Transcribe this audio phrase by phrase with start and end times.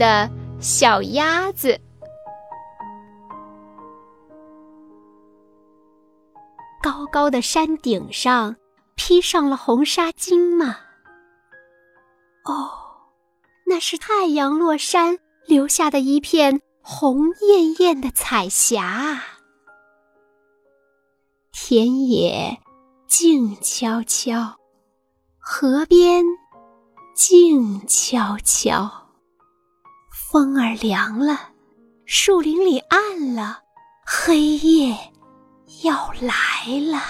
[0.00, 0.30] 的
[0.60, 1.78] 小鸭子。
[6.82, 8.56] 高高的山顶上
[8.96, 10.78] 披上了红纱巾吗？
[12.44, 12.70] 哦，
[13.66, 19.20] 那是太阳落山留下的一片红艳艳的彩霞。
[21.52, 22.58] 田野
[23.06, 24.56] 静悄悄，
[25.38, 26.24] 河边
[27.14, 28.99] 静悄悄，
[30.30, 31.36] 风儿凉了，
[32.06, 33.62] 树林里暗了，
[34.06, 34.96] 黑夜
[35.82, 37.02] 要来了。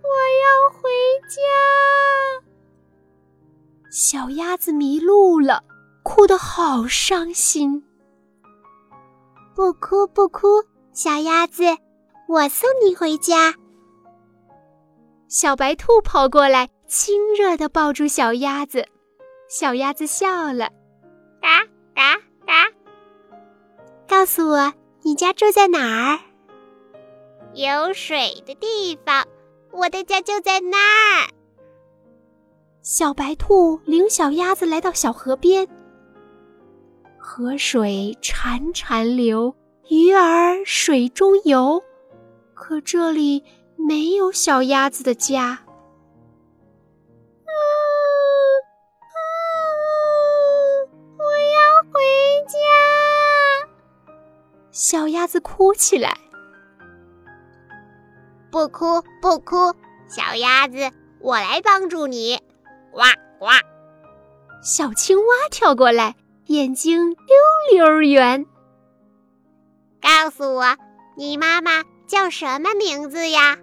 [0.00, 0.08] 我
[0.44, 0.88] 要回
[1.28, 1.40] 家
[3.90, 5.64] 小鸭子迷路了，
[6.04, 7.84] 哭得好伤心。
[9.56, 11.64] 不哭不哭，小鸭子，
[12.28, 13.56] 我送你回家。
[15.28, 18.86] 小白兔跑过来，亲热地抱住小鸭子。
[19.48, 20.70] 小鸭子笑了，
[21.40, 22.16] 嘎嘎
[22.46, 22.70] 嘎。
[24.08, 24.72] 告诉我，
[25.02, 26.20] 你家住在哪儿？
[27.54, 29.26] 有水的地方，
[29.72, 31.28] 我的家就在那儿。
[32.82, 35.66] 小白兔领小鸭子来到小河边，
[37.18, 39.54] 河水潺潺流，
[39.88, 41.82] 鱼儿水中游，
[42.54, 43.42] 可这里
[43.76, 45.58] 没有小鸭子的家。
[47.44, 47.50] 啊
[49.00, 49.16] 啊！
[51.18, 52.00] 我要回
[52.48, 52.56] 家！
[54.70, 56.16] 小鸭子哭起来。
[58.50, 59.74] 不哭不哭，
[60.08, 62.40] 小鸭子，我来帮助你。
[62.92, 63.00] 呱
[63.38, 63.46] 呱！
[64.62, 66.14] 小青蛙跳过来，
[66.46, 67.16] 眼睛溜
[67.72, 68.46] 溜圆。
[70.00, 70.76] 告诉我，
[71.16, 73.58] 你妈妈叫什么名字呀？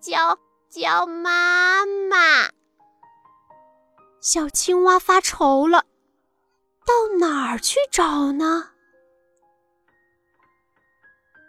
[0.00, 2.50] 叫叫妈妈。
[4.20, 5.84] 小青蛙发愁了，
[6.84, 8.70] 到哪儿去找呢？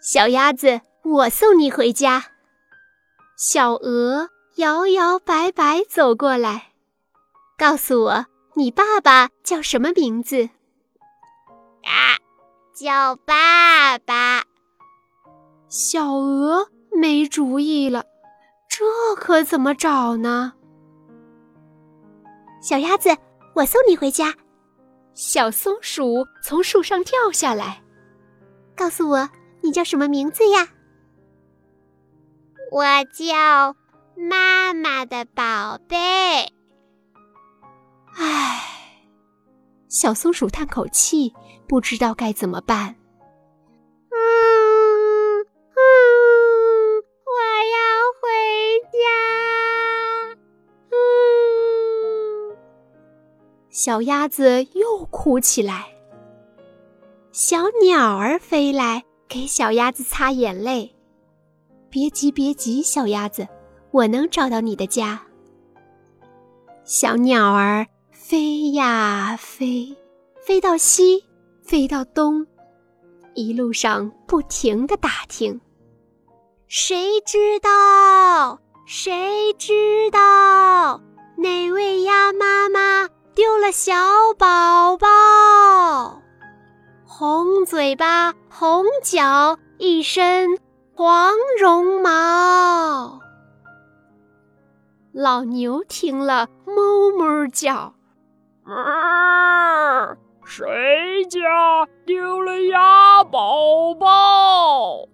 [0.02, 2.32] 小鸭子，我送你回家。
[3.38, 4.30] 小鹅。
[4.58, 6.72] 摇摇摆摆走过来，
[7.60, 10.50] 告诉我你爸爸叫什么名字？
[11.84, 12.18] 啊，
[12.74, 14.46] 叫爸爸。
[15.70, 18.07] 小鹅没主意了，这
[19.28, 20.54] 可怎么找呢？
[22.62, 23.10] 小鸭子，
[23.56, 24.34] 我送你回家。
[25.16, 27.84] 小松鼠从树上掉下来，
[28.74, 29.30] 告诉我
[29.60, 30.70] 你叫什么名字呀？
[32.72, 33.76] 我叫。
[34.16, 35.98] 妈妈的宝贝，
[38.16, 38.62] 唉，
[39.90, 41.34] 小松鼠叹口气，
[41.68, 42.96] 不知道该怎么办。
[53.78, 55.86] 小鸭子又哭起来。
[57.32, 60.96] 小鸟儿飞来，给小鸭子擦眼泪。
[61.88, 63.48] 别急，别急，小鸭子。
[63.92, 65.22] 我能找到你的家。
[66.86, 69.96] 小鸟儿飞呀飞，
[70.42, 71.24] 飞到西，
[71.62, 72.48] 飞到东，
[73.36, 75.62] 一路上不停的打听。
[76.68, 78.60] 谁知道？
[78.88, 81.00] 谁知道？
[81.38, 83.94] 哪位鸭妈妈丢了小
[84.40, 86.24] 宝宝？
[87.06, 90.58] 红嘴巴，红脚，一身
[90.96, 93.20] 黄绒毛。
[95.14, 97.94] 老牛听了，哞哞叫
[98.66, 101.40] ：“啊，谁家
[102.08, 105.08] 丢了鸭宝宝？”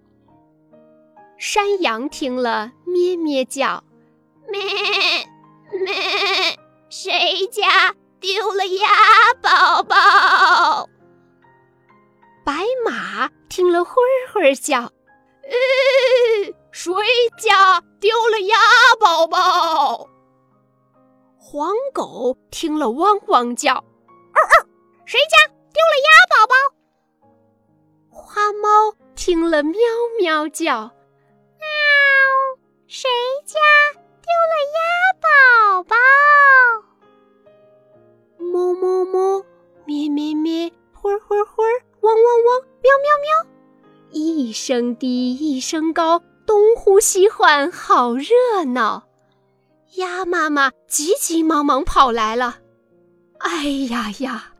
[1.36, 3.84] 山羊听了，咩咩叫
[4.48, 4.62] ：“咩
[5.78, 5.92] 咩，
[6.88, 8.88] 谁家丢了鸭
[9.42, 10.88] 宝宝？”
[12.42, 13.92] 白马听了，灰
[14.32, 14.80] 灰叫
[15.44, 15.52] ：“呃。”
[16.72, 16.92] 谁
[17.38, 18.56] 家丢了鸭
[18.98, 20.08] 宝宝？
[21.38, 24.66] 黄狗听了汪汪叫，嗷嗷！
[25.04, 26.54] 谁家丢了鸭宝宝？
[28.10, 29.78] 花猫听了喵
[30.18, 30.90] 喵叫，
[31.60, 31.68] 喵！
[32.88, 33.08] 谁
[44.66, 46.22] 声低，一声高。
[46.46, 49.04] 东呼西唤，好热闹！
[49.96, 52.60] 鸭妈妈急急忙忙跑来了。
[53.40, 54.54] 哎呀呀，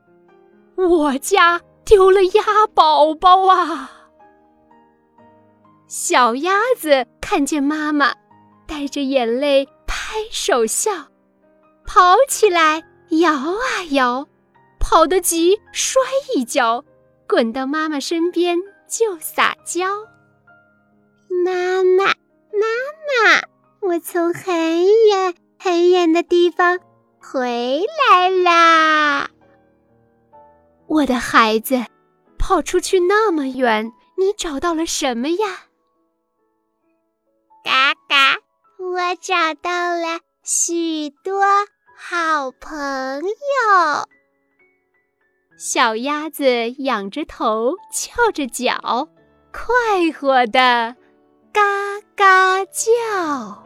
[0.77, 4.11] 我家丢了鸭宝宝啊！
[5.89, 8.13] 小鸭子看见妈妈，
[8.67, 10.93] 带着眼泪拍手笑，
[11.87, 14.29] 跑起来摇啊摇，
[14.79, 16.03] 跑得急摔
[16.35, 16.85] 一跤，
[17.27, 18.59] 滚到妈妈身边
[18.97, 19.89] 就撒娇
[21.45, 22.05] ：“妈妈，
[22.53, 22.65] 妈
[23.09, 23.43] 妈，
[23.81, 26.79] 我从很远很远的地方
[27.21, 29.31] 回来啦！”
[30.87, 31.85] 我的孩子，
[32.39, 35.67] 跑出去那么远，你找到了什么呀？
[37.65, 38.39] 嘎嘎，
[38.79, 41.43] 我找到了许多
[41.97, 43.54] 好朋友。
[45.67, 49.09] 小鸭子仰着头，翘着脚，
[49.51, 50.95] 快活的
[51.55, 51.63] 嘎
[52.15, 53.64] 嘎叫。